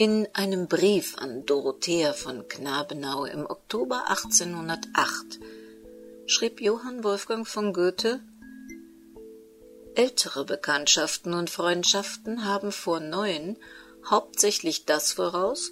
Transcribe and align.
In 0.00 0.26
einem 0.32 0.66
Brief 0.66 1.18
an 1.18 1.44
Dorothea 1.44 2.14
von 2.14 2.48
Knabenau 2.48 3.26
im 3.26 3.44
Oktober 3.44 4.08
1808 4.08 5.38
schrieb 6.24 6.62
Johann 6.62 7.04
Wolfgang 7.04 7.46
von 7.46 7.74
Goethe 7.74 8.20
Ältere 9.94 10.46
Bekanntschaften 10.46 11.34
und 11.34 11.50
Freundschaften 11.50 12.46
haben 12.46 12.72
vor 12.72 13.00
neuen 13.00 13.58
hauptsächlich 14.08 14.86
das 14.86 15.12
voraus, 15.12 15.70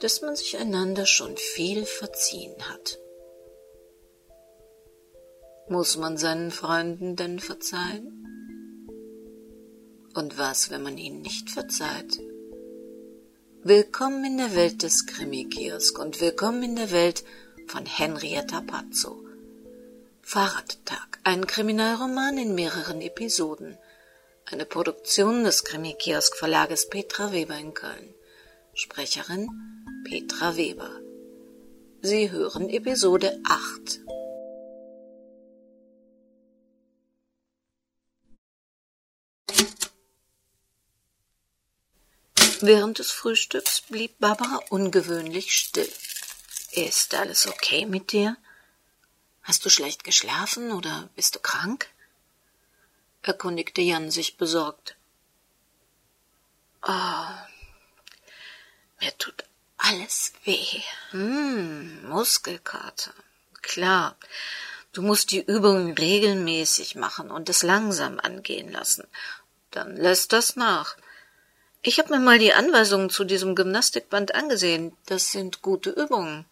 dass 0.00 0.20
man 0.20 0.36
sich 0.36 0.58
einander 0.58 1.06
schon 1.06 1.38
viel 1.38 1.86
verziehen 1.86 2.54
hat. 2.68 2.98
Muss 5.70 5.96
man 5.96 6.18
seinen 6.18 6.50
Freunden 6.50 7.16
denn 7.16 7.40
verzeihen? 7.40 8.18
Und 10.12 10.36
was, 10.36 10.68
wenn 10.70 10.82
man 10.82 10.98
ihnen 10.98 11.22
nicht 11.22 11.48
verzeiht? 11.48 12.20
Willkommen 13.64 14.24
in 14.24 14.38
der 14.38 14.56
Welt 14.56 14.82
des 14.82 15.06
Krimi-Kiosk 15.06 15.96
und 15.96 16.20
willkommen 16.20 16.64
in 16.64 16.74
der 16.74 16.90
Welt 16.90 17.22
von 17.68 17.86
Henrietta 17.86 18.60
Pazzo. 18.60 19.22
Fahrradtag, 20.20 21.20
ein 21.22 21.46
Kriminalroman 21.46 22.38
in 22.38 22.56
mehreren 22.56 23.00
Episoden. 23.00 23.78
Eine 24.46 24.64
Produktion 24.64 25.44
des 25.44 25.62
Krimi-Kiosk 25.62 26.36
Verlages 26.36 26.88
Petra 26.88 27.30
Weber 27.30 27.56
in 27.56 27.72
Köln. 27.72 28.12
Sprecherin 28.74 29.48
Petra 30.08 30.56
Weber. 30.56 30.90
Sie 32.00 32.32
hören 32.32 32.68
Episode 32.68 33.38
8. 33.44 34.00
Während 42.64 43.00
des 43.00 43.10
Frühstücks 43.10 43.80
blieb 43.80 44.20
Barbara 44.20 44.60
ungewöhnlich 44.70 45.52
still. 45.52 45.92
Ist 46.70 47.12
alles 47.12 47.48
okay 47.48 47.86
mit 47.86 48.12
dir? 48.12 48.36
Hast 49.42 49.64
du 49.64 49.68
schlecht 49.68 50.04
geschlafen 50.04 50.70
oder 50.70 51.10
bist 51.16 51.34
du 51.34 51.40
krank? 51.40 51.88
erkundigte 53.22 53.80
Jan 53.80 54.12
sich 54.12 54.36
besorgt. 54.36 54.94
Oh, 56.86 57.26
mir 59.00 59.18
tut 59.18 59.42
alles 59.76 60.32
weh. 60.44 60.82
Hm, 61.10 62.08
Muskelkater. 62.08 63.12
Klar, 63.62 64.16
du 64.92 65.02
musst 65.02 65.32
die 65.32 65.42
Übungen 65.42 65.94
regelmäßig 65.94 66.94
machen 66.94 67.32
und 67.32 67.48
es 67.48 67.64
langsam 67.64 68.20
angehen 68.20 68.70
lassen. 68.70 69.08
Dann 69.72 69.96
lässt 69.96 70.32
das 70.32 70.54
nach. 70.54 70.96
Ich 71.84 71.98
habe 71.98 72.10
mir 72.10 72.20
mal 72.20 72.38
die 72.38 72.52
Anweisungen 72.52 73.10
zu 73.10 73.24
diesem 73.24 73.56
Gymnastikband 73.56 74.36
angesehen. 74.36 74.96
Das 75.06 75.32
sind 75.32 75.62
gute 75.62 75.90
Übungen. 75.90 76.46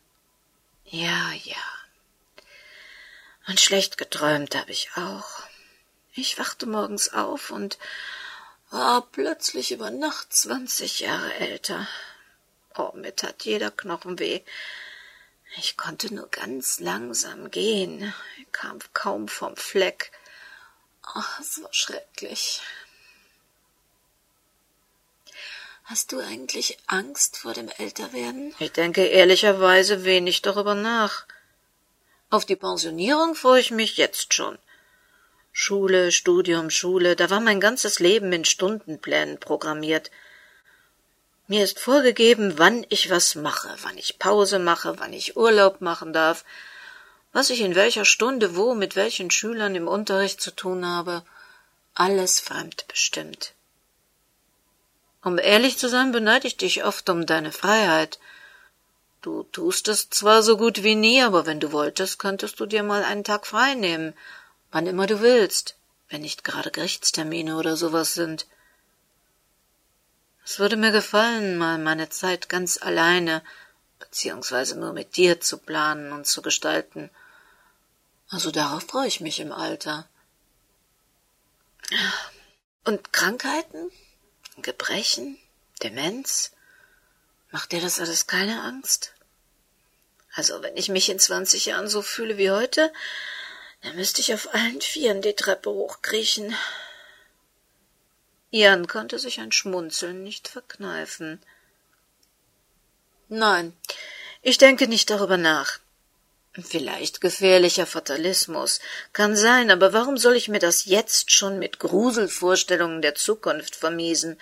Ja, 0.84 1.30
ja. 1.44 1.56
Und 3.46 3.60
schlecht 3.60 3.96
geträumt 3.96 4.56
habe 4.56 4.72
ich 4.72 4.90
auch. 4.96 5.44
Ich 6.12 6.38
wachte 6.38 6.66
morgens 6.66 7.12
auf 7.12 7.50
und 7.50 7.78
war 8.70 9.02
plötzlich 9.02 9.70
über 9.70 9.90
Nacht 9.90 10.34
zwanzig 10.34 10.98
Jahre 10.98 11.32
älter. 11.34 11.86
Oh, 12.76 12.90
mir 12.94 13.14
tat 13.14 13.44
jeder 13.44 13.70
Knochen 13.70 14.18
weh. 14.18 14.40
Ich 15.56 15.76
konnte 15.76 16.12
nur 16.12 16.28
ganz 16.28 16.80
langsam 16.80 17.50
gehen, 17.50 18.12
kam 18.50 18.78
kaum 18.94 19.28
vom 19.28 19.56
Fleck. 19.56 20.10
Oh, 21.14 21.22
es 21.40 21.62
war 21.62 21.72
schrecklich. 21.72 22.60
Hast 25.90 26.12
du 26.12 26.20
eigentlich 26.20 26.78
Angst 26.86 27.36
vor 27.38 27.52
dem 27.52 27.68
Älterwerden? 27.68 28.54
Ich 28.60 28.70
denke 28.70 29.06
ehrlicherweise 29.06 30.04
wenig 30.04 30.40
darüber 30.40 30.76
nach. 30.76 31.26
Auf 32.30 32.44
die 32.44 32.54
Pensionierung 32.54 33.34
freue 33.34 33.60
ich 33.60 33.72
mich 33.72 33.96
jetzt 33.96 34.32
schon. 34.32 34.56
Schule, 35.50 36.12
Studium, 36.12 36.70
Schule, 36.70 37.16
da 37.16 37.28
war 37.28 37.40
mein 37.40 37.58
ganzes 37.58 37.98
Leben 37.98 38.32
in 38.32 38.44
Stundenplänen 38.44 39.40
programmiert. 39.40 40.12
Mir 41.48 41.64
ist 41.64 41.80
vorgegeben, 41.80 42.56
wann 42.56 42.86
ich 42.88 43.10
was 43.10 43.34
mache, 43.34 43.74
wann 43.82 43.98
ich 43.98 44.20
Pause 44.20 44.60
mache, 44.60 45.00
wann 45.00 45.12
ich 45.12 45.36
Urlaub 45.36 45.80
machen 45.80 46.12
darf, 46.12 46.44
was 47.32 47.50
ich 47.50 47.62
in 47.62 47.74
welcher 47.74 48.04
Stunde 48.04 48.54
wo 48.54 48.74
mit 48.74 48.94
welchen 48.94 49.32
Schülern 49.32 49.74
im 49.74 49.88
Unterricht 49.88 50.40
zu 50.40 50.52
tun 50.52 50.86
habe. 50.86 51.24
Alles 51.94 52.38
fremdbestimmt. 52.38 53.54
Um 55.22 55.38
ehrlich 55.38 55.78
zu 55.78 55.88
sein, 55.88 56.12
beneide 56.12 56.46
ich 56.46 56.56
dich 56.56 56.84
oft 56.84 57.08
um 57.10 57.26
deine 57.26 57.52
Freiheit. 57.52 58.18
Du 59.20 59.42
tust 59.44 59.88
es 59.88 60.08
zwar 60.08 60.42
so 60.42 60.56
gut 60.56 60.82
wie 60.82 60.94
nie, 60.94 61.22
aber 61.22 61.44
wenn 61.44 61.60
du 61.60 61.72
wolltest, 61.72 62.18
könntest 62.18 62.58
du 62.58 62.66
dir 62.66 62.82
mal 62.82 63.04
einen 63.04 63.24
Tag 63.24 63.46
frei 63.46 63.74
nehmen, 63.74 64.14
wann 64.70 64.86
immer 64.86 65.06
du 65.06 65.20
willst, 65.20 65.76
wenn 66.08 66.22
nicht 66.22 66.42
gerade 66.42 66.70
Gerichtstermine 66.70 67.56
oder 67.56 67.76
sowas 67.76 68.14
sind. 68.14 68.46
Es 70.42 70.58
würde 70.58 70.76
mir 70.76 70.90
gefallen, 70.90 71.58
mal 71.58 71.76
meine 71.78 72.08
Zeit 72.08 72.48
ganz 72.48 72.80
alleine, 72.80 73.42
beziehungsweise 73.98 74.78
nur 74.78 74.94
mit 74.94 75.16
dir 75.16 75.40
zu 75.40 75.58
planen 75.58 76.12
und 76.12 76.26
zu 76.26 76.40
gestalten. 76.40 77.10
Also 78.30 78.50
darauf 78.50 78.84
freue 78.84 79.08
ich 79.08 79.20
mich 79.20 79.38
im 79.38 79.52
Alter. 79.52 80.08
Und 82.84 83.12
Krankheiten? 83.12 83.90
Gebrechen, 84.62 85.38
Demenz? 85.82 86.52
Macht 87.50 87.72
dir 87.72 87.80
das 87.80 87.98
alles 88.00 88.26
keine 88.26 88.62
Angst? 88.62 89.12
Also, 90.34 90.62
wenn 90.62 90.76
ich 90.76 90.88
mich 90.88 91.08
in 91.08 91.18
zwanzig 91.18 91.66
Jahren 91.66 91.88
so 91.88 92.02
fühle 92.02 92.38
wie 92.38 92.50
heute, 92.50 92.92
dann 93.82 93.96
müsste 93.96 94.20
ich 94.20 94.32
auf 94.32 94.54
allen 94.54 94.80
Vieren 94.80 95.22
die 95.22 95.34
Treppe 95.34 95.70
hochkriechen. 95.70 96.54
Jan 98.50 98.86
konnte 98.86 99.18
sich 99.18 99.40
ein 99.40 99.52
Schmunzeln 99.52 100.22
nicht 100.22 100.48
verkneifen. 100.48 101.42
Nein, 103.28 103.76
ich 104.42 104.58
denke 104.58 104.88
nicht 104.88 105.10
darüber 105.10 105.36
nach. 105.36 105.78
Vielleicht 106.52 107.20
gefährlicher 107.20 107.86
Fatalismus. 107.86 108.80
Kann 109.12 109.36
sein, 109.36 109.70
aber 109.70 109.92
warum 109.92 110.16
soll 110.16 110.34
ich 110.34 110.48
mir 110.48 110.58
das 110.58 110.84
jetzt 110.84 111.30
schon 111.30 111.60
mit 111.60 111.78
Gruselvorstellungen 111.78 113.02
der 113.02 113.14
Zukunft 113.14 113.76
vermiesen, 113.76 114.36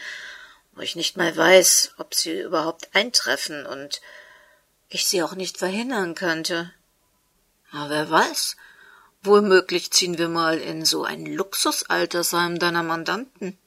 wo 0.72 0.80
ich 0.80 0.96
nicht 0.96 1.18
mal 1.18 1.36
weiß, 1.36 1.94
ob 1.98 2.14
sie 2.14 2.40
überhaupt 2.40 2.88
eintreffen 2.94 3.66
und 3.66 4.00
ich 4.88 5.06
sie 5.06 5.22
auch 5.22 5.34
nicht 5.34 5.58
verhindern 5.58 6.14
könnte? 6.14 6.72
Aber 7.72 7.90
wer 7.90 8.10
weiß, 8.10 8.56
womöglich 9.22 9.90
ziehen 9.90 10.16
wir 10.16 10.28
mal 10.28 10.58
in 10.58 10.86
so 10.86 11.04
ein 11.04 11.26
Luxusaltersheim 11.26 12.58
deiner 12.58 12.82
Mandanten. 12.82 13.58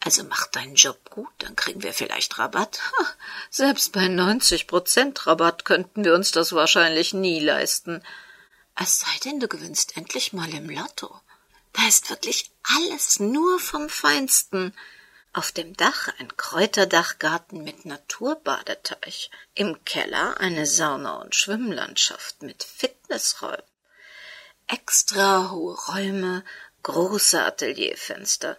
Also 0.00 0.22
mach 0.24 0.46
deinen 0.46 0.74
Job 0.74 1.10
gut, 1.10 1.32
dann 1.38 1.56
kriegen 1.56 1.82
wir 1.82 1.92
vielleicht 1.92 2.38
Rabatt. 2.38 2.80
Ha, 2.92 3.06
selbst 3.50 3.92
bei 3.92 4.06
90 4.08 4.66
Prozent 4.66 5.26
Rabatt 5.26 5.64
könnten 5.64 6.04
wir 6.04 6.14
uns 6.14 6.30
das 6.30 6.52
wahrscheinlich 6.52 7.14
nie 7.14 7.40
leisten. 7.40 8.02
Es 8.76 9.00
sei 9.00 9.18
denn, 9.24 9.40
du 9.40 9.48
gewinnst 9.48 9.96
endlich 9.96 10.32
mal 10.32 10.48
im 10.54 10.70
Lotto. 10.70 11.20
Da 11.72 11.86
ist 11.88 12.10
wirklich 12.10 12.50
alles 12.62 13.18
nur 13.18 13.58
vom 13.58 13.88
Feinsten. 13.88 14.72
Auf 15.32 15.52
dem 15.52 15.76
Dach 15.76 16.08
ein 16.18 16.36
Kräuterdachgarten 16.36 17.62
mit 17.62 17.84
Naturbadeteich, 17.84 19.30
im 19.54 19.84
Keller 19.84 20.40
eine 20.40 20.66
Sauna 20.66 21.16
und 21.16 21.34
Schwimmlandschaft 21.34 22.42
mit 22.42 22.64
Fitnessräumen, 22.64 23.62
extra 24.66 25.50
hohe 25.50 25.76
Räume, 25.76 26.44
große 26.82 27.44
Atelierfenster, 27.44 28.56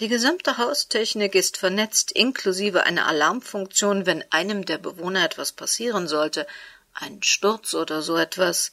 die 0.00 0.08
gesamte 0.08 0.58
Haustechnik 0.58 1.36
ist 1.36 1.56
vernetzt, 1.56 2.10
inklusive 2.10 2.82
einer 2.82 3.06
Alarmfunktion, 3.06 4.06
wenn 4.06 4.24
einem 4.32 4.64
der 4.64 4.78
Bewohner 4.78 5.24
etwas 5.24 5.52
passieren 5.52 6.08
sollte, 6.08 6.48
ein 6.94 7.22
Sturz 7.22 7.74
oder 7.74 8.02
so 8.02 8.16
etwas. 8.16 8.72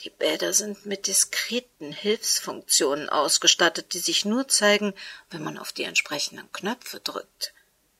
Die 0.00 0.10
Bäder 0.10 0.52
sind 0.52 0.84
mit 0.84 1.06
diskreten 1.06 1.92
Hilfsfunktionen 1.92 3.08
ausgestattet, 3.08 3.94
die 3.94 4.00
sich 4.00 4.24
nur 4.24 4.48
zeigen, 4.48 4.94
wenn 5.30 5.44
man 5.44 5.58
auf 5.58 5.72
die 5.72 5.84
entsprechenden 5.84 6.50
Knöpfe 6.52 6.98
drückt. 6.98 7.52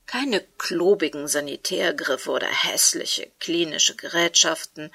Keine 0.06 0.41
klobigen 0.59 1.29
Sanitärgriffe 1.29 2.31
oder 2.31 2.49
hässliche 2.49 3.31
klinische 3.39 3.95
Gerätschaften. 3.95 4.93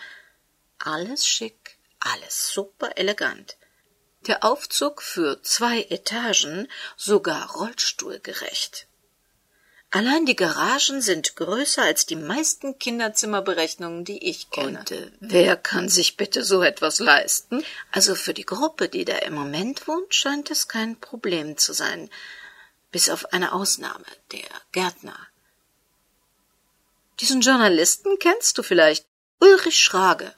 Alles 0.79 1.25
schick, 1.25 1.77
alles 1.99 2.49
super 2.49 2.97
elegant 2.97 3.55
der 4.27 4.43
Aufzug 4.43 5.01
für 5.01 5.41
zwei 5.41 5.81
Etagen 5.83 6.67
sogar 6.97 7.51
rollstuhlgerecht. 7.51 8.87
Allein 9.91 10.25
die 10.25 10.35
Garagen 10.35 11.01
sind 11.01 11.37
größer 11.37 11.81
als 11.83 12.05
die 12.05 12.17
meisten 12.17 12.77
Kinderzimmerberechnungen, 12.77 14.03
die 14.03 14.27
ich 14.27 14.49
kenne. 14.49 14.79
Und 14.79 14.91
äh, 14.91 15.11
wer 15.21 15.55
kann 15.55 15.87
sich 15.87 16.17
bitte 16.17 16.43
so 16.43 16.63
etwas 16.63 16.99
leisten? 16.99 17.63
Also 17.91 18.15
für 18.15 18.33
die 18.33 18.45
Gruppe, 18.45 18.89
die 18.89 19.05
da 19.05 19.17
im 19.19 19.33
Moment 19.33 19.87
wohnt, 19.87 20.13
scheint 20.13 20.51
es 20.51 20.67
kein 20.67 20.99
Problem 20.99 21.57
zu 21.57 21.71
sein. 21.71 22.09
Bis 22.91 23.09
auf 23.09 23.31
eine 23.31 23.53
Ausnahme, 23.53 24.05
der 24.33 24.49
Gärtner. 24.73 25.17
Diesen 27.21 27.39
Journalisten 27.39 28.19
kennst 28.19 28.57
du 28.57 28.63
vielleicht. 28.63 29.05
Ulrich 29.39 29.81
Schrage. 29.81 30.33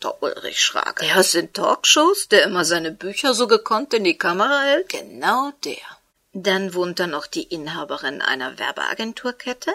Dr. 0.00 0.22
Ulrich 0.22 0.60
Schrage. 0.60 1.04
Der 1.04 1.18
aus 1.18 1.32
den 1.32 1.52
Talkshows, 1.52 2.28
der 2.28 2.44
immer 2.44 2.64
seine 2.64 2.90
Bücher 2.90 3.34
so 3.34 3.46
gekonnt 3.46 3.94
in 3.94 4.04
die 4.04 4.18
Kamera 4.18 4.62
hält? 4.62 4.88
Genau 4.88 5.52
der. 5.64 5.76
Dann 6.32 6.74
wohnt 6.74 6.98
da 7.00 7.06
noch 7.06 7.26
die 7.26 7.42
Inhaberin 7.42 8.22
einer 8.22 8.58
Werbeagenturkette 8.58 9.72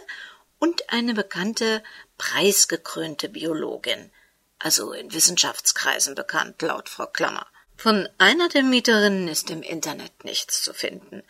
und 0.57 0.89
eine 0.89 1.13
bekannte, 1.13 1.83
preisgekrönte 2.17 3.29
Biologin, 3.29 4.11
also 4.57 4.93
in 4.93 5.13
Wissenschaftskreisen 5.13 6.15
bekannt, 6.15 6.61
laut 6.61 6.89
Frau 6.89 7.07
Klammer. 7.07 7.45
Von 7.77 8.07
einer 8.17 8.49
der 8.49 8.63
Mieterinnen 8.63 9.27
ist 9.27 9.49
im 9.49 9.61
Internet 9.61 10.23
nichts 10.23 10.63
zu 10.63 10.73
finden. 10.73 11.23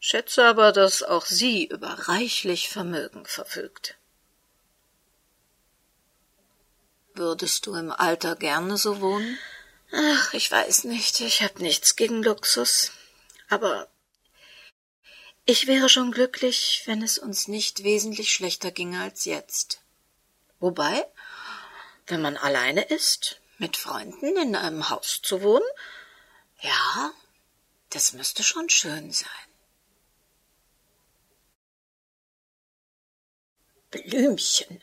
Schätze 0.00 0.44
aber, 0.44 0.72
dass 0.72 1.02
auch 1.02 1.26
sie 1.26 1.66
über 1.66 2.08
reichlich 2.08 2.68
Vermögen 2.68 3.26
verfügt. 3.26 3.96
Würdest 7.16 7.64
du 7.64 7.74
im 7.74 7.90
Alter 7.90 8.36
gerne 8.36 8.76
so 8.76 9.00
wohnen? 9.00 9.38
Ach, 9.90 10.34
ich 10.34 10.50
weiß 10.50 10.84
nicht, 10.84 11.20
ich 11.20 11.42
hab 11.42 11.60
nichts 11.60 11.96
gegen 11.96 12.22
Luxus. 12.22 12.92
Aber 13.48 13.88
ich 15.46 15.66
wäre 15.66 15.88
schon 15.88 16.12
glücklich, 16.12 16.82
wenn 16.84 17.02
es 17.02 17.16
uns 17.16 17.48
nicht 17.48 17.84
wesentlich 17.84 18.34
schlechter 18.34 18.70
ginge 18.70 19.00
als 19.00 19.24
jetzt. 19.24 19.80
Wobei, 20.60 21.06
wenn 22.06 22.20
man 22.20 22.36
alleine 22.36 22.82
ist, 22.82 23.40
mit 23.56 23.78
Freunden 23.78 24.36
in 24.36 24.54
einem 24.54 24.90
Haus 24.90 25.20
zu 25.22 25.40
wohnen, 25.40 25.66
ja, 26.60 27.12
das 27.90 28.12
müsste 28.12 28.42
schon 28.42 28.68
schön 28.68 29.10
sein. 29.10 29.30
Blümchen, 33.90 34.82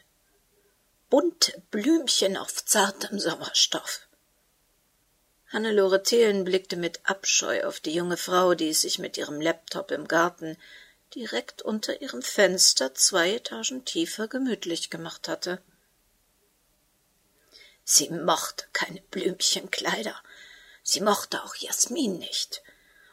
bunte 1.13 1.62
Blümchen 1.69 2.38
auf 2.38 2.65
zartem 2.65 3.19
Sommerstoff. 3.19 4.07
Hannelore 5.45 6.01
Thelen 6.01 6.44
blickte 6.44 6.75
mit 6.75 7.01
Abscheu 7.04 7.65
auf 7.65 7.80
die 7.80 7.94
junge 7.94 8.18
Frau, 8.18 8.56
die 8.56 8.74
sich 8.74 8.98
mit 8.98 9.15
ihrem 9.15 9.39
Laptop 9.39 9.92
im 9.92 10.07
Garten 10.07 10.57
direkt 11.13 11.62
unter 11.62 12.01
ihrem 12.01 12.24
Fenster 12.24 12.95
zwei 12.95 13.36
Etagen 13.36 13.86
tiefer 13.86 14.27
gemütlich 14.27 14.89
gemacht 14.89 15.27
hatte. 15.27 15.62
Sie 17.83 18.10
mochte 18.10 18.65
keine 18.74 19.01
Blümchenkleider, 19.12 20.19
sie 20.81 21.01
mochte 21.01 21.44
auch 21.44 21.54
Jasmin 21.54 22.18
nicht, 22.18 22.63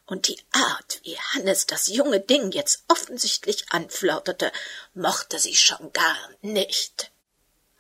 und 0.07 0.27
die 0.29 0.41
Art, 0.53 1.01
wie 1.03 1.19
Hannes 1.19 1.67
das 1.67 1.89
junge 1.89 2.21
Ding 2.21 2.51
jetzt 2.53 2.83
offensichtlich 2.89 3.67
anflauterte, 3.69 4.51
mochte 4.95 5.39
sie 5.39 5.55
schon 5.55 5.93
gar 5.93 6.17
nicht. 6.41 7.11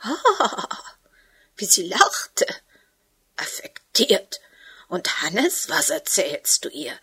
Ah, 0.00 0.68
wie 1.56 1.66
sie 1.66 1.88
lachte, 1.88 2.46
affektiert, 3.36 4.40
und 4.88 5.22
Hannes, 5.22 5.68
was 5.68 5.90
erzählst 5.90 6.64
du 6.64 6.68
ihr? 6.68 6.98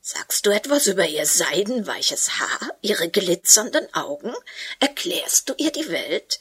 Sagst 0.00 0.46
du 0.46 0.50
etwas 0.50 0.86
über 0.86 1.06
ihr 1.06 1.26
seidenweiches 1.26 2.38
Haar, 2.38 2.76
ihre 2.80 3.08
glitzernden 3.08 3.92
Augen? 3.94 4.34
Erklärst 4.80 5.48
du 5.48 5.54
ihr 5.56 5.72
die 5.72 5.88
Welt? 5.88 6.38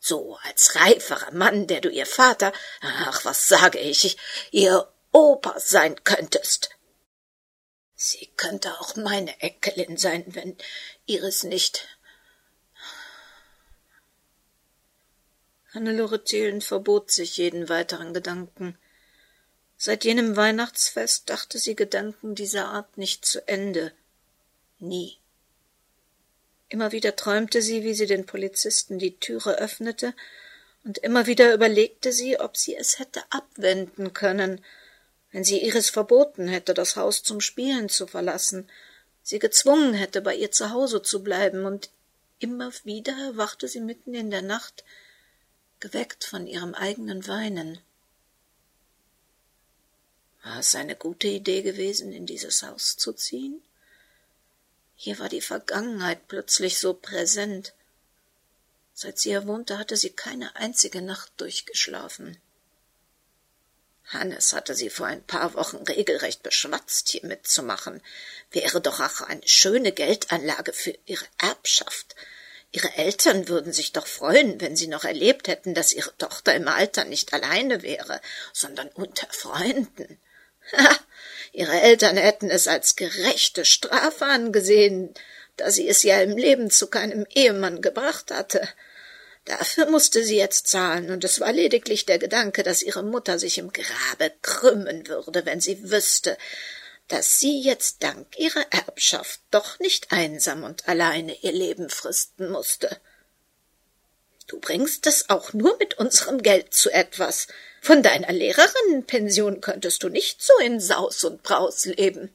So 0.00 0.36
als 0.42 0.74
reiferer 0.74 1.32
Mann, 1.32 1.66
der 1.66 1.80
du 1.80 1.88
ihr 1.88 2.06
Vater, 2.06 2.52
ach, 2.80 3.24
was 3.24 3.48
sage 3.48 3.78
ich, 3.78 4.16
ihr 4.50 4.92
Opa 5.12 5.58
sein 5.58 6.02
könntest. 6.04 6.70
Sie 7.94 8.26
könnte 8.36 8.78
auch 8.80 8.96
meine 8.96 9.40
Enkelin 9.40 9.96
sein, 9.96 10.24
wenn 10.28 10.58
Iris 11.06 11.44
nicht. 11.44 11.88
Hannelore 15.74 16.22
Thielen 16.22 16.60
verbot 16.60 17.10
sich 17.10 17.36
jeden 17.36 17.68
weiteren 17.68 18.14
Gedanken. 18.14 18.78
Seit 19.76 20.04
jenem 20.04 20.36
Weihnachtsfest 20.36 21.28
dachte 21.28 21.58
sie 21.58 21.74
Gedanken 21.74 22.36
dieser 22.36 22.68
Art 22.68 22.96
nicht 22.96 23.26
zu 23.26 23.46
Ende. 23.48 23.92
Nie. 24.78 25.18
Immer 26.68 26.92
wieder 26.92 27.16
träumte 27.16 27.60
sie, 27.60 27.82
wie 27.82 27.94
sie 27.94 28.06
den 28.06 28.24
Polizisten 28.24 29.00
die 29.00 29.18
Türe 29.18 29.58
öffnete, 29.58 30.14
und 30.84 30.98
immer 30.98 31.26
wieder 31.26 31.52
überlegte 31.52 32.12
sie, 32.12 32.38
ob 32.38 32.56
sie 32.56 32.76
es 32.76 32.98
hätte 32.98 33.22
abwenden 33.30 34.12
können, 34.12 34.64
wenn 35.32 35.42
sie 35.42 35.64
Iris 35.64 35.90
verboten 35.90 36.46
hätte, 36.46 36.74
das 36.74 36.94
Haus 36.94 37.22
zum 37.22 37.40
Spielen 37.40 37.88
zu 37.88 38.06
verlassen, 38.06 38.70
sie 39.22 39.40
gezwungen 39.40 39.94
hätte, 39.94 40.20
bei 40.20 40.36
ihr 40.36 40.52
zu 40.52 40.70
Hause 40.70 41.02
zu 41.02 41.24
bleiben, 41.24 41.64
und 41.64 41.90
immer 42.38 42.70
wieder 42.84 43.16
erwachte 43.18 43.66
sie 43.66 43.80
mitten 43.80 44.14
in 44.14 44.30
der 44.30 44.42
Nacht, 44.42 44.84
geweckt 45.84 46.24
von 46.24 46.46
ihrem 46.46 46.74
eigenen 46.74 47.28
Weinen. 47.28 47.78
War 50.42 50.60
es 50.60 50.74
eine 50.74 50.96
gute 50.96 51.26
Idee 51.26 51.60
gewesen, 51.60 52.10
in 52.10 52.24
dieses 52.24 52.62
Haus 52.62 52.96
zu 52.96 53.12
ziehen? 53.12 53.62
Hier 54.96 55.18
war 55.18 55.28
die 55.28 55.42
Vergangenheit 55.42 56.26
plötzlich 56.26 56.78
so 56.78 56.94
präsent. 56.94 57.74
Seit 58.94 59.18
sie 59.18 59.28
hier 59.28 59.46
wohnte, 59.46 59.76
hatte 59.78 59.98
sie 59.98 60.08
keine 60.08 60.56
einzige 60.56 61.02
Nacht 61.02 61.32
durchgeschlafen. 61.36 62.38
Hannes 64.06 64.54
hatte 64.54 64.74
sie 64.74 64.88
vor 64.88 65.06
ein 65.06 65.22
paar 65.22 65.52
Wochen 65.52 65.82
regelrecht 65.84 66.42
beschwatzt, 66.42 67.10
hier 67.10 67.26
mitzumachen. 67.26 68.00
Wäre 68.52 68.80
doch 68.80 69.00
auch 69.00 69.20
eine 69.20 69.46
schöne 69.46 69.92
Geldanlage 69.92 70.72
für 70.72 70.96
ihre 71.04 71.26
Erbschaft. 71.36 72.16
Ihre 72.74 72.92
Eltern 72.96 73.46
würden 73.46 73.72
sich 73.72 73.92
doch 73.92 74.08
freuen, 74.08 74.60
wenn 74.60 74.74
sie 74.74 74.88
noch 74.88 75.04
erlebt 75.04 75.46
hätten, 75.46 75.74
dass 75.74 75.92
ihre 75.92 76.12
Tochter 76.18 76.56
im 76.56 76.66
Alter 76.66 77.04
nicht 77.04 77.32
alleine 77.32 77.82
wäre, 77.82 78.20
sondern 78.52 78.88
unter 78.88 79.28
Freunden. 79.30 80.18
Ha, 80.76 80.98
ihre 81.52 81.80
Eltern 81.80 82.16
hätten 82.16 82.50
es 82.50 82.66
als 82.66 82.96
gerechte 82.96 83.64
Strafe 83.64 84.24
angesehen, 84.24 85.14
da 85.56 85.70
sie 85.70 85.86
es 85.86 86.02
ja 86.02 86.20
im 86.20 86.36
Leben 86.36 86.68
zu 86.68 86.88
keinem 86.88 87.26
Ehemann 87.32 87.80
gebracht 87.80 88.32
hatte. 88.32 88.68
Dafür 89.44 89.88
musste 89.88 90.24
sie 90.24 90.36
jetzt 90.36 90.66
zahlen, 90.66 91.12
und 91.12 91.22
es 91.22 91.38
war 91.38 91.52
lediglich 91.52 92.06
der 92.06 92.18
Gedanke, 92.18 92.64
dass 92.64 92.82
ihre 92.82 93.04
Mutter 93.04 93.38
sich 93.38 93.58
im 93.58 93.72
Grabe 93.72 94.32
krümmen 94.42 95.06
würde, 95.06 95.46
wenn 95.46 95.60
sie 95.60 95.92
wüsste, 95.92 96.36
dass 97.08 97.38
sie 97.38 97.60
jetzt 97.60 98.02
dank 98.02 98.38
ihrer 98.38 98.66
Erbschaft 98.70 99.40
doch 99.50 99.78
nicht 99.78 100.12
einsam 100.12 100.64
und 100.64 100.88
alleine 100.88 101.36
ihr 101.42 101.52
Leben 101.52 101.90
fristen 101.90 102.50
musste. 102.50 103.00
Du 104.46 104.60
bringst 104.60 105.06
es 105.06 105.30
auch 105.30 105.52
nur 105.52 105.76
mit 105.78 105.94
unserem 105.98 106.42
Geld 106.42 106.74
zu 106.74 106.90
etwas, 106.90 107.46
von 107.80 108.02
deiner 108.02 108.32
Lehrerinnenpension 108.32 109.60
könntest 109.60 110.02
du 110.02 110.08
nicht 110.08 110.42
so 110.42 110.54
in 110.58 110.80
Saus 110.80 111.22
und 111.24 111.42
Braus 111.42 111.84
leben. 111.84 112.34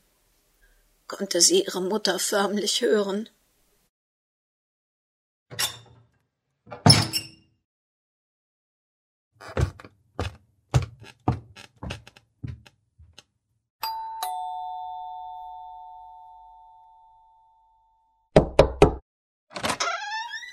Konnte 1.08 1.42
sie 1.42 1.64
ihre 1.64 1.82
Mutter 1.82 2.20
förmlich 2.20 2.82
hören. 2.82 3.30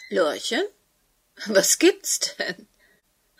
Lorchen, 0.08 0.62
was 1.46 1.78
gibt's 1.78 2.36
denn? 2.36 2.68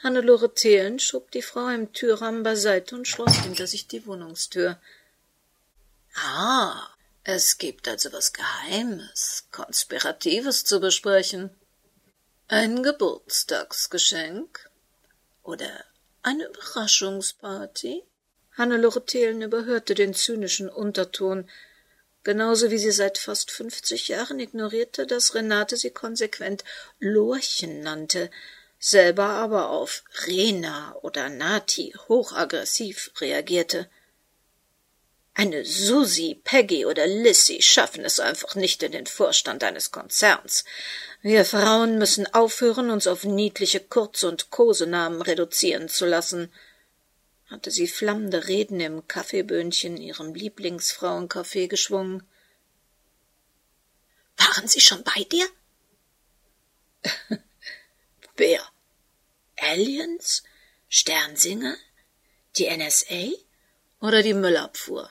Hannelore 0.03 0.53
Thelen 0.53 0.99
schob 0.99 1.31
die 1.31 1.43
Frau 1.43 1.69
im 1.69 1.93
Türrahmen 1.93 2.43
beiseite 2.43 2.97
und 2.97 3.07
schloss 3.07 3.37
hinter 3.43 3.67
sich 3.67 3.87
die 3.87 4.05
Wohnungstür. 4.07 4.81
Ah, 6.15 6.89
es 7.25 7.59
gibt 7.59 7.89
also 7.89 8.13
was 8.13 8.33
Geheimes, 8.33 9.47
Konspiratives 9.53 10.65
zu 10.65 10.81
besprechen. 10.81 11.51
Ein 12.49 12.83
Geburtstagsgeschenk? 12.83 14.71
Oder 15.43 15.85
eine 16.23 16.47
Überraschungsparty? 16.47 18.05
Hannelore 18.53 19.05
Thelen 19.05 19.43
überhörte 19.43 19.95
den 19.95 20.15
zynischen 20.15 20.69
Unterton, 20.69 21.49
genauso 22.27 22.73
wie 22.73 22.79
sie 22.79 22.91
seit 22.91 23.19
fast 23.19 23.53
fünfzig 23.53 24.09
Jahren 24.09 24.41
ignorierte, 24.41 25.07
dass 25.07 25.37
Renate 25.37 25.77
sie 25.77 25.91
konsequent 25.91 26.65
Lorchen 26.99 27.83
nannte, 27.83 28.33
selber 28.81 29.29
aber 29.29 29.71
auf 29.71 30.03
Rena 30.27 30.97
oder 31.03 31.29
Nati 31.29 31.95
hochaggressiv 32.09 33.13
reagierte. 33.21 33.89
Eine 35.35 35.65
Susi, 35.65 36.41
Peggy 36.43 36.85
oder 36.85 37.07
Lissy 37.07 37.63
schaffen 37.63 38.05
es 38.05 38.19
einfach 38.19 38.57
nicht 38.57 38.83
in 38.83 38.91
den 38.91 39.07
Vorstand 39.07 39.63
eines 39.63 39.93
Konzerns. 39.93 40.65
Wir 41.23 41.45
Frauen 41.45 41.97
müssen 41.97 42.27
aufhören, 42.35 42.91
uns 42.91 43.07
auf 43.07 43.23
niedliche 43.23 43.79
Kurz- 43.79 44.25
und 44.25 44.51
Kosenamen 44.51 45.23
reduzieren 45.23 45.89
zu 45.89 46.07
lassen, 46.07 46.53
hatte 47.49 47.71
sie 47.71 47.87
flammende 47.87 48.49
Reden 48.49 48.81
im 48.81 49.07
Kaffeeböhnchen 49.07 49.97
ihrem 49.97 50.35
Lieblingsfrauencafé 50.35 51.69
geschwungen. 51.69 52.27
Waren 54.37 54.69
Sie 54.69 54.81
schon 54.81 55.03
bei 55.05 55.25
dir? 55.25 55.47
Wer? 58.37 58.61
Aliens? 59.57 60.43
Sternsinger? 60.89 61.77
Die 62.57 62.69
NSA? 62.69 63.31
Oder 64.01 64.23
die 64.23 64.35
Müllabfuhr? 64.35 65.11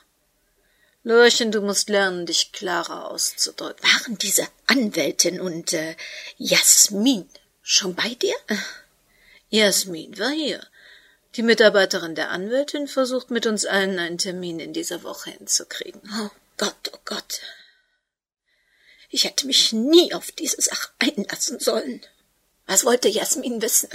Lorchen, 1.02 1.52
du 1.52 1.60
musst 1.60 1.88
lernen, 1.88 2.26
dich 2.26 2.52
klarer 2.52 3.10
auszudrücken. 3.10 3.82
Waren 3.82 4.18
diese 4.18 4.48
Anwältin 4.66 5.40
und 5.40 5.72
äh, 5.72 5.96
Jasmin 6.36 7.28
schon 7.62 7.94
bei 7.94 8.14
dir? 8.14 8.34
Jasmin 9.50 10.18
war 10.18 10.32
hier. 10.32 10.66
Die 11.36 11.42
Mitarbeiterin 11.42 12.14
der 12.14 12.30
Anwältin 12.30 12.88
versucht 12.88 13.30
mit 13.30 13.44
uns 13.44 13.66
allen 13.66 13.98
einen 13.98 14.16
Termin 14.16 14.58
in 14.58 14.72
dieser 14.72 15.02
Woche 15.02 15.30
hinzukriegen. 15.30 16.00
Oh 16.18 16.30
Gott, 16.56 16.90
oh 16.94 16.98
Gott. 17.04 17.42
Ich 19.10 19.24
hätte 19.24 19.46
mich 19.46 19.74
nie 19.74 20.14
auf 20.14 20.32
diese 20.32 20.62
Sache 20.62 20.88
einlassen 20.98 21.60
sollen. 21.60 22.00
Was 22.66 22.86
wollte 22.86 23.08
Jasmin 23.08 23.60
wissen? 23.60 23.90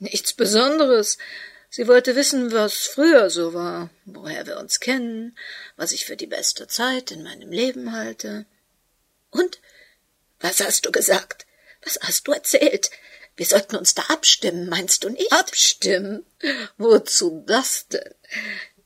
Nichts 0.00 0.32
Besonderes. 0.32 1.18
Sie 1.70 1.86
wollte 1.86 2.16
wissen, 2.16 2.52
was 2.52 2.78
früher 2.78 3.30
so 3.30 3.54
war, 3.54 3.90
woher 4.04 4.44
wir 4.44 4.58
uns 4.58 4.80
kennen, 4.80 5.38
was 5.76 5.92
ich 5.92 6.04
für 6.04 6.16
die 6.16 6.26
beste 6.26 6.66
Zeit 6.66 7.12
in 7.12 7.22
meinem 7.22 7.52
Leben 7.52 7.92
halte. 7.92 8.44
Und? 9.30 9.60
Was 10.40 10.60
hast 10.60 10.84
du 10.84 10.90
gesagt? 10.90 11.46
Was 11.84 11.98
hast 12.02 12.26
du 12.26 12.32
erzählt? 12.32 12.90
Wir 13.36 13.46
sollten 13.46 13.76
uns 13.76 13.94
da 13.94 14.02
abstimmen, 14.08 14.68
meinst 14.68 15.04
du 15.04 15.08
nicht? 15.08 15.32
Abstimmen? 15.32 16.24
Wozu 16.76 17.42
das 17.46 17.88
denn? 17.88 18.14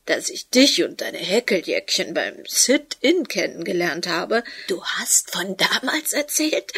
Dass 0.06 0.30
ich 0.30 0.48
dich 0.48 0.82
und 0.84 1.02
deine 1.02 1.18
Häkeljäckchen 1.18 2.14
beim 2.14 2.42
Sit-In 2.46 3.28
kennengelernt 3.28 4.06
habe. 4.06 4.42
Du 4.66 4.82
hast 4.82 5.30
von 5.30 5.56
damals 5.56 6.14
erzählt? 6.14 6.72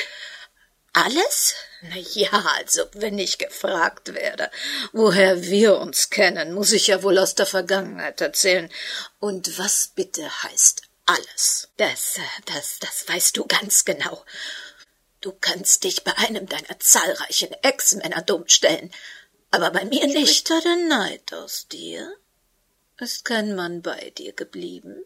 Alles? 0.93 1.55
Na 1.83 1.97
ja, 1.97 2.31
also 2.59 2.83
wenn 2.95 3.19
ich 3.19 3.39
gefragt 3.39 4.13
werde, 4.13 4.51
woher 4.93 5.43
wir 5.45 5.79
uns 5.79 6.11
kennen, 6.11 6.53
muss 6.53 6.73
ich 6.73 6.89
ja 6.89 7.05
wohl 7.05 7.19
aus 7.19 7.37
der 7.37 7.47
Vergangenheit 7.47 8.21
erzählen. 8.21 8.69
Und 9.21 9.57
was 9.59 9.93
bitte 9.95 10.43
heißt 10.43 10.83
alles? 11.07 11.69
Das, 11.77 12.17
das, 12.47 12.81
das 12.81 13.09
weißt 13.09 13.37
du 13.37 13.47
ganz 13.47 13.85
genau. 13.85 14.25
Du 15.21 15.33
kannst 15.33 15.85
dich 15.85 16.03
bei 16.03 16.17
einem 16.17 16.47
deiner 16.47 16.79
zahlreichen 16.79 17.53
Ex-Männer 17.63 18.23
dumm 18.23 18.49
stellen, 18.49 18.91
aber 19.51 19.71
bei 19.71 19.85
mir 19.85 20.07
nicht. 20.07 20.19
Spricht 20.19 20.51
da 20.51 20.61
der 20.61 20.77
Neid 20.77 21.33
aus 21.35 21.69
dir? 21.69 22.17
Ist 22.99 23.25
kein 23.25 23.55
Mann 23.55 23.83
bei 23.83 24.11
dir 24.11 24.33
geblieben? 24.33 25.05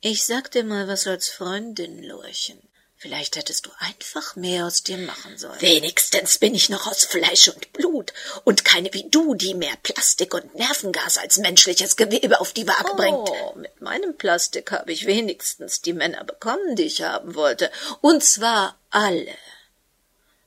Ich 0.00 0.24
sag 0.24 0.50
dir 0.50 0.64
mal 0.64 0.88
was 0.88 1.06
als 1.06 1.28
Freundin, 1.28 2.02
Lorchen. 2.02 2.60
Vielleicht 3.02 3.34
hättest 3.34 3.66
du 3.66 3.70
einfach 3.80 4.36
mehr 4.36 4.64
aus 4.64 4.84
dir 4.84 4.96
machen 4.96 5.36
sollen. 5.36 5.60
Wenigstens 5.60 6.38
bin 6.38 6.54
ich 6.54 6.68
noch 6.68 6.86
aus 6.86 7.02
Fleisch 7.02 7.48
und 7.48 7.72
Blut 7.72 8.12
und 8.44 8.64
keine 8.64 8.94
wie 8.94 9.10
du, 9.10 9.34
die 9.34 9.54
mehr 9.54 9.74
Plastik 9.82 10.32
und 10.34 10.54
Nervengas 10.54 11.18
als 11.18 11.38
menschliches 11.38 11.96
Gewebe 11.96 12.40
auf 12.40 12.52
die 12.52 12.68
Waage 12.68 12.92
oh, 12.92 12.94
bringt. 12.94 13.56
Mit 13.56 13.80
meinem 13.80 14.16
Plastik 14.16 14.70
habe 14.70 14.92
ich 14.92 15.04
wenigstens 15.06 15.80
die 15.80 15.94
Männer 15.94 16.22
bekommen, 16.22 16.76
die 16.76 16.84
ich 16.84 17.02
haben 17.02 17.34
wollte. 17.34 17.72
Und 18.02 18.22
zwar 18.22 18.78
alle. 18.90 19.34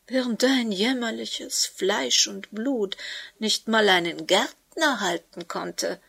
Während 0.08 0.42
dein 0.42 0.72
jämmerliches 0.72 1.66
Fleisch 1.66 2.26
und 2.30 2.52
Blut 2.52 2.96
nicht 3.38 3.68
mal 3.68 3.90
einen 3.90 4.28
Gärtner 4.28 5.02
halten 5.02 5.50
konnte. 5.50 6.00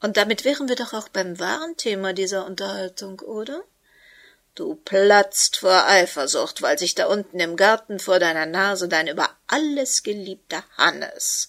Und 0.00 0.16
damit 0.16 0.44
wären 0.44 0.68
wir 0.68 0.74
doch 0.74 0.92
auch 0.92 1.08
beim 1.08 1.38
wahren 1.38 1.76
Thema 1.76 2.14
dieser 2.14 2.46
Unterhaltung, 2.46 3.20
oder? 3.20 3.62
Du 4.54 4.76
platzt 4.76 5.56
vor 5.56 5.86
Eifersucht, 5.86 6.62
weil 6.62 6.78
sich 6.78 6.94
da 6.94 7.06
unten 7.06 7.40
im 7.40 7.56
Garten 7.56 7.98
vor 7.98 8.20
deiner 8.20 8.46
Nase 8.46 8.88
dein 8.88 9.08
über 9.08 9.30
alles 9.48 10.04
geliebter 10.04 10.64
Hannes 10.76 11.48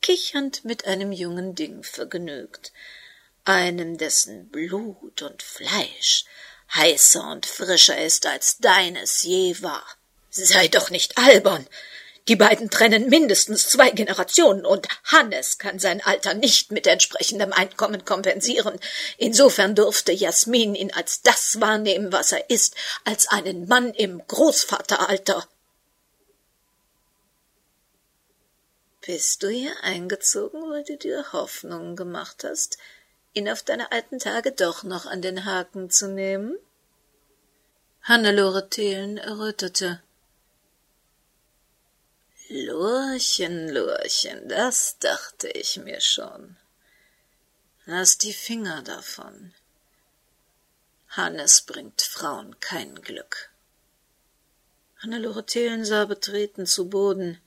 kichernd 0.00 0.64
mit 0.64 0.86
einem 0.86 1.12
jungen 1.12 1.54
Ding 1.54 1.82
vergnügt, 1.82 2.72
einem 3.44 3.98
dessen 3.98 4.48
Blut 4.48 5.22
und 5.22 5.42
Fleisch 5.42 6.24
heißer 6.74 7.30
und 7.30 7.46
frischer 7.46 8.00
ist 8.02 8.26
als 8.26 8.58
deines 8.58 9.22
je 9.22 9.60
war. 9.62 9.84
Sei 10.30 10.68
doch 10.68 10.90
nicht 10.90 11.18
albern. 11.18 11.66
Die 12.28 12.36
beiden 12.36 12.68
trennen 12.68 13.08
mindestens 13.08 13.70
zwei 13.70 13.90
Generationen 13.90 14.66
und 14.66 14.86
Hannes 15.04 15.56
kann 15.56 15.78
sein 15.78 16.02
Alter 16.04 16.34
nicht 16.34 16.70
mit 16.70 16.86
entsprechendem 16.86 17.54
Einkommen 17.54 18.04
kompensieren. 18.04 18.78
Insofern 19.16 19.74
durfte 19.74 20.12
Jasmin 20.12 20.74
ihn 20.74 20.92
als 20.92 21.22
das 21.22 21.58
wahrnehmen, 21.58 22.12
was 22.12 22.32
er 22.32 22.50
ist, 22.50 22.74
als 23.04 23.28
einen 23.28 23.66
Mann 23.66 23.94
im 23.94 24.22
Großvateralter. 24.26 25.48
Bist 29.00 29.42
du 29.42 29.48
hier 29.48 29.72
eingezogen, 29.80 30.60
weil 30.68 30.84
du 30.84 30.98
dir 30.98 31.32
Hoffnungen 31.32 31.96
gemacht 31.96 32.44
hast, 32.44 32.76
ihn 33.32 33.48
auf 33.48 33.62
deine 33.62 33.90
alten 33.90 34.18
Tage 34.18 34.52
doch 34.52 34.82
noch 34.82 35.06
an 35.06 35.22
den 35.22 35.46
Haken 35.46 35.88
zu 35.88 36.08
nehmen? 36.08 36.58
Hannelore 38.02 38.68
Thelen 38.68 39.16
errötete. 39.16 40.02
Lurchen, 42.50 43.68
Lurchen, 43.68 44.48
das 44.48 44.98
dachte 44.98 45.48
ich 45.48 45.76
mir 45.76 46.00
schon. 46.00 46.56
Lass 47.84 48.16
die 48.16 48.32
Finger 48.32 48.80
davon. 48.80 49.52
Hannes 51.08 51.60
bringt 51.60 52.00
Frauen 52.00 52.58
kein 52.58 53.02
Glück. 53.02 53.50
Hannelore 54.96 55.44
Thelen 55.44 55.84
sah 55.84 56.06
betreten 56.06 56.64
zu 56.64 56.88
Boden. 56.88 57.38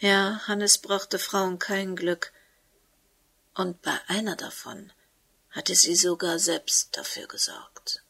Ja, 0.00 0.42
Hannes 0.48 0.78
brachte 0.78 1.20
Frauen 1.20 1.60
kein 1.60 1.94
Glück, 1.94 2.32
und 3.54 3.82
bei 3.82 4.00
einer 4.08 4.34
davon 4.34 4.92
hatte 5.50 5.76
sie 5.76 5.94
sogar 5.94 6.40
selbst 6.40 6.96
dafür 6.96 7.28
gesorgt. 7.28 8.02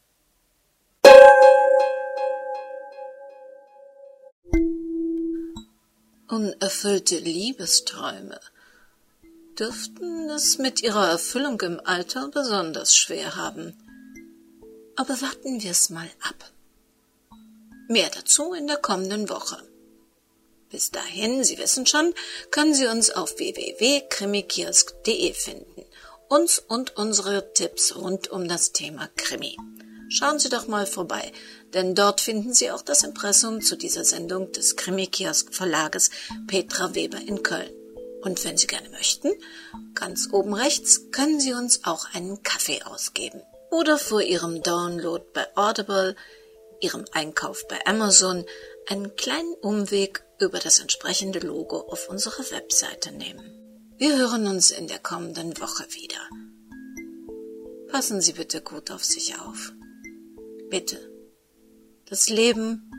Unerfüllte 6.29 7.17
Liebesträume 7.17 8.39
dürften 9.57 10.29
es 10.29 10.59
mit 10.59 10.83
ihrer 10.83 11.09
Erfüllung 11.09 11.59
im 11.61 11.81
Alter 11.83 12.27
besonders 12.27 12.95
schwer 12.95 13.35
haben. 13.35 13.75
Aber 14.95 15.19
warten 15.21 15.63
wir's 15.63 15.89
mal 15.89 16.07
ab. 16.21 16.51
Mehr 17.87 18.11
dazu 18.13 18.53
in 18.53 18.67
der 18.67 18.77
kommenden 18.77 19.27
Woche. 19.27 19.57
Bis 20.69 20.91
dahin, 20.91 21.43
Sie 21.43 21.57
wissen 21.57 21.87
schon, 21.87 22.13
können 22.51 22.75
Sie 22.75 22.85
uns 22.85 23.09
auf 23.09 23.39
www.krimikiosk.de 23.39 25.33
finden. 25.33 25.83
Uns 26.27 26.59
und 26.59 26.95
unsere 26.95 27.55
Tipps 27.55 27.95
rund 27.95 28.27
um 28.27 28.47
das 28.47 28.71
Thema 28.71 29.09
Krimi. 29.15 29.57
Schauen 30.11 30.39
Sie 30.39 30.49
doch 30.49 30.67
mal 30.67 30.87
vorbei, 30.87 31.31
denn 31.73 31.93
dort 31.93 32.19
finden 32.19 32.53
Sie 32.53 32.71
auch 32.71 32.81
das 32.81 33.03
Impressum 33.03 33.61
zu 33.61 33.75
dieser 33.77 34.03
Sendung 34.03 34.51
des 34.51 34.75
Krimi-Kiosk 34.75 35.53
Verlages 35.53 36.09
Petra 36.47 36.95
Weber 36.95 37.19
in 37.19 37.43
Köln. 37.43 37.71
Und 38.21 38.43
wenn 38.43 38.57
Sie 38.57 38.65
gerne 38.65 38.89
möchten, 38.89 39.31
ganz 39.93 40.29
oben 40.31 40.55
rechts 40.55 41.11
können 41.11 41.39
Sie 41.39 41.53
uns 41.53 41.85
auch 41.85 42.13
einen 42.13 42.41
Kaffee 42.41 42.81
ausgeben. 42.83 43.41
Oder 43.69 43.99
vor 43.99 44.21
Ihrem 44.21 44.63
Download 44.63 45.23
bei 45.31 45.45
Audible, 45.55 46.15
Ihrem 46.81 47.05
Einkauf 47.11 47.67
bei 47.67 47.79
Amazon 47.85 48.45
einen 48.87 49.15
kleinen 49.15 49.53
Umweg 49.61 50.23
über 50.39 50.57
das 50.57 50.79
entsprechende 50.79 51.39
Logo 51.39 51.81
auf 51.81 52.09
unserer 52.09 52.49
Webseite 52.49 53.11
nehmen. 53.11 53.55
Wir 53.97 54.17
hören 54.17 54.47
uns 54.47 54.71
in 54.71 54.87
der 54.87 54.99
kommenden 54.99 55.59
Woche 55.59 55.85
wieder. 55.91 56.17
Passen 57.91 58.21
Sie 58.21 58.33
bitte 58.33 58.61
gut 58.61 58.89
auf 58.91 59.03
sich 59.03 59.37
auf. 59.39 59.73
Bitte. 60.69 60.99
Das 62.05 62.29
Leben, 62.29 62.91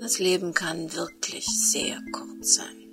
das 0.00 0.18
Leben 0.18 0.54
kann 0.54 0.94
wirklich 0.94 1.46
sehr 1.46 2.00
kurz 2.12 2.54
sein. 2.54 2.85